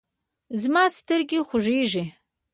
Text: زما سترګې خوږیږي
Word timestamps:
زما 0.61 0.83
سترګې 0.97 1.39
خوږیږي 1.47 2.03